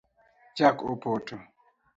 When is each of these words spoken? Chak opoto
Chak 0.55 0.77
opoto 0.91 1.35